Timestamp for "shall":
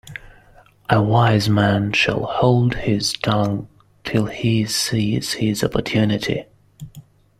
1.93-2.23